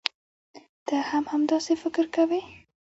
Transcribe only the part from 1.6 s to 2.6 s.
فکر کوې.